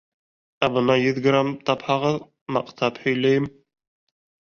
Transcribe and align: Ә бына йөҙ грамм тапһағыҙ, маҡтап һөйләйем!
Ә 0.67 0.69
бына 0.77 0.95
йөҙ 1.01 1.19
грамм 1.27 1.53
тапһағыҙ, 1.69 2.19
маҡтап 2.59 3.01
һөйләйем! 3.07 3.51